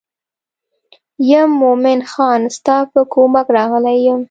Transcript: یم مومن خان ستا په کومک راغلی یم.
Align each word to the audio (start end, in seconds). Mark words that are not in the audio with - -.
یم 1.29 1.49
مومن 1.61 1.99
خان 2.11 2.41
ستا 2.55 2.77
په 2.91 3.01
کومک 3.13 3.47
راغلی 3.57 3.97
یم. 4.05 4.19